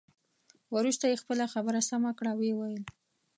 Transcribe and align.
وروسته 0.75 1.03
یې 1.09 1.21
خپله 1.21 1.45
خبره 1.53 1.79
سمه 1.89 2.11
کړه 2.17 2.29
او 2.33 2.39
ويې 2.39 2.53
ویل. 2.55 2.83